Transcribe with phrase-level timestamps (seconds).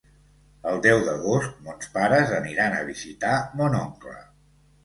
[0.69, 4.19] El deu d'agost mons pares aniran a visitar mon oncle.